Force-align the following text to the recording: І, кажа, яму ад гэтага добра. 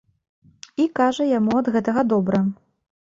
І, 0.83 0.87
кажа, 0.99 1.27
яму 1.39 1.53
ад 1.61 1.71
гэтага 1.77 2.01
добра. 2.15 2.45